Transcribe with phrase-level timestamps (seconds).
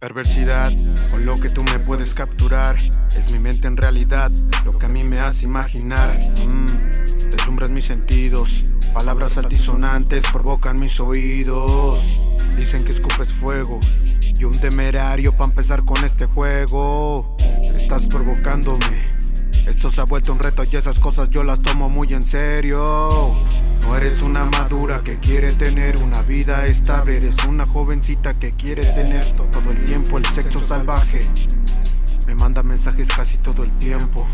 [0.00, 0.72] Perversidad,
[1.10, 2.78] con lo que tú me puedes capturar,
[3.14, 4.30] es mi mente en realidad,
[4.64, 6.18] lo que a mí me hace imaginar.
[6.46, 12.16] Mm, deslumbras mis sentidos, palabras altisonantes provocan mis oídos.
[12.56, 13.78] Dicen que escupes fuego
[14.22, 17.36] y un temerario para empezar con este juego.
[17.70, 19.09] Estás provocándome.
[19.90, 23.34] Se ha vuelto un reto y esas cosas yo las tomo muy en serio.
[23.82, 28.84] No eres una madura que quiere tener una vida estable, eres una jovencita que quiere
[28.84, 31.28] tener todo el tiempo el sexo salvaje.
[32.28, 34.24] Me manda mensajes casi todo el tiempo.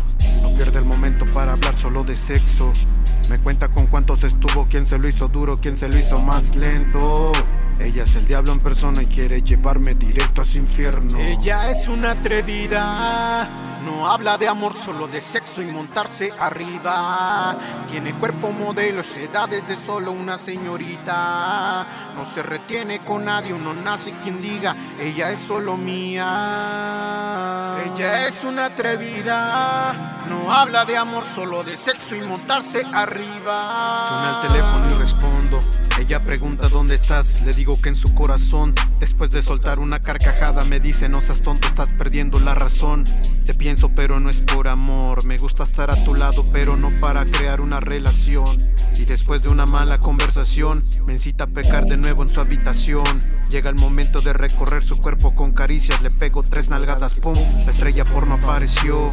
[0.43, 2.71] No pierde el momento para hablar solo de sexo.
[3.29, 6.55] Me cuenta con cuántos estuvo, quién se lo hizo duro, quién se lo hizo más
[6.55, 7.31] lento.
[7.79, 11.19] Ella es el diablo en persona y quiere llevarme directo a su infierno.
[11.19, 13.49] Ella es una atrevida
[13.87, 17.55] no habla de amor, solo de sexo y montarse arriba.
[17.89, 21.85] Tiene cuerpo modelo, edades de solo una señorita.
[22.13, 26.25] No se retiene con nadie, uno nace quien diga, ella es solo mía.
[27.85, 29.93] Ella es una atrevida.
[30.27, 34.07] No habla de amor, solo de sexo y montarse arriba.
[34.09, 35.36] Suena el teléfono y respondo.
[36.07, 38.73] Ella pregunta dónde estás, le digo que en su corazón.
[39.01, 43.03] Después de soltar una carcajada me dice no seas tonto, estás perdiendo la razón.
[43.45, 46.91] Te pienso pero no es por amor, me gusta estar a tu lado pero no
[47.01, 48.57] para crear una relación.
[48.95, 53.21] Y después de una mala conversación me incita a pecar de nuevo en su habitación.
[53.49, 57.35] Llega el momento de recorrer su cuerpo con caricias, le pego tres nalgadas, pum,
[57.65, 59.11] la estrella porno apareció.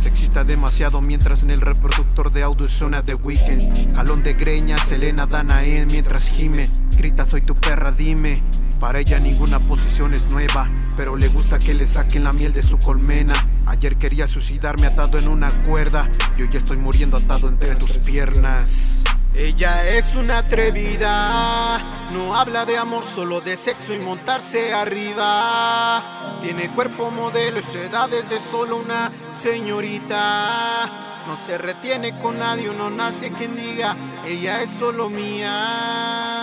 [0.00, 3.94] Se excita demasiado mientras en el reproductor de audio suena The Weekend.
[3.94, 6.68] Jalón de greñas, Selena Danae mientras gime.
[6.96, 8.40] Grita, soy tu perra, dime.
[8.80, 12.62] Para ella ninguna posición es nueva, pero le gusta que le saquen la miel de
[12.62, 13.34] su colmena.
[13.66, 19.04] Ayer quería suicidarme atado en una cuerda, y hoy estoy muriendo atado entre tus piernas.
[19.34, 21.78] Ella es una atrevida,
[22.12, 26.02] no habla de amor, solo de sexo y montarse arriba.
[26.40, 30.90] Tiene cuerpo modelo y su edad es de solo una señorita.
[31.26, 36.35] No se retiene con nadie, uno nace quien diga, ella es solo mía.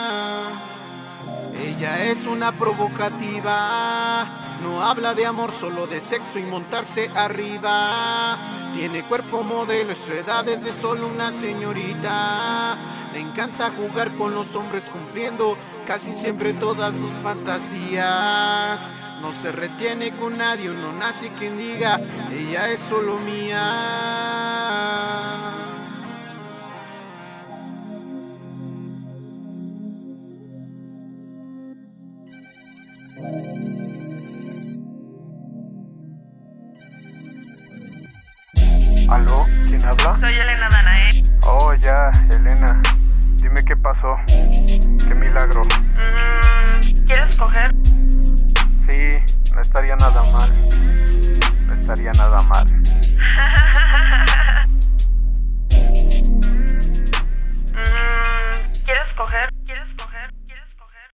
[1.83, 4.25] Ella es una provocativa,
[4.61, 8.37] no habla de amor, solo de sexo y montarse arriba.
[8.73, 12.77] Tiene cuerpo modelo y su edad es de solo una señorita.
[13.11, 18.93] Le encanta jugar con los hombres cumpliendo casi siempre todas sus fantasías.
[19.21, 21.99] No se retiene con nadie, no nace quien diga,
[22.31, 24.62] ella es solo mía.
[39.09, 39.45] ¿Aló?
[39.67, 40.17] ¿Quién habla?
[40.19, 41.21] Soy Elena Danae.
[41.45, 42.81] Oh, ya, Elena.
[43.41, 44.15] Dime qué pasó.
[44.27, 45.63] Qué milagro.
[45.63, 47.71] Mm, ¿Quieres coger?
[48.85, 49.19] Sí,
[49.53, 50.49] no estaría nada mal.
[51.67, 52.65] No estaría nada mal.